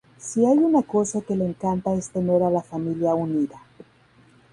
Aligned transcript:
Si 0.17 0.43
hay 0.43 0.57
una 0.57 0.81
cosa 0.81 1.21
que 1.21 1.35
le 1.35 1.45
encanta 1.45 1.93
es 1.93 2.09
tener 2.09 2.41
a 2.41 2.49
la 2.49 2.63
familia 2.63 3.13
unida. 3.13 3.61